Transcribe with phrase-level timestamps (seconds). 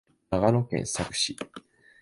[0.31, 1.37] 長野県佐久市